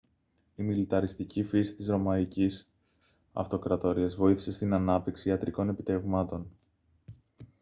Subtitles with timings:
[0.55, 2.69] η μιλιταριστική φύση της ρωμαϊκής
[3.33, 6.51] αυτοκρατορίας βοήθησε στην ανάπτυξη ιατρικών επιτευγμάτων